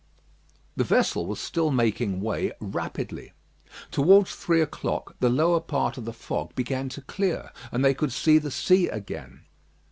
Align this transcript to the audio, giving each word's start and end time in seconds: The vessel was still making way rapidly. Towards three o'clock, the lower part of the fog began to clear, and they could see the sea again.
The 0.75 0.83
vessel 0.83 1.27
was 1.27 1.39
still 1.39 1.69
making 1.69 2.21
way 2.21 2.53
rapidly. 2.59 3.33
Towards 3.91 4.33
three 4.33 4.59
o'clock, 4.59 5.15
the 5.19 5.29
lower 5.29 5.59
part 5.59 5.95
of 5.95 6.05
the 6.05 6.11
fog 6.11 6.55
began 6.55 6.89
to 6.89 7.03
clear, 7.03 7.51
and 7.71 7.85
they 7.85 7.93
could 7.93 8.11
see 8.11 8.39
the 8.39 8.49
sea 8.49 8.87
again. 8.87 9.41